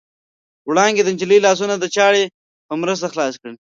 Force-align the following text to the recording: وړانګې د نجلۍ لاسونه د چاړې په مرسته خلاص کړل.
وړانګې 0.69 1.03
د 1.03 1.09
نجلۍ 1.15 1.39
لاسونه 1.47 1.75
د 1.77 1.85
چاړې 1.95 2.23
په 2.67 2.73
مرسته 2.81 3.07
خلاص 3.13 3.33
کړل. 3.41 3.55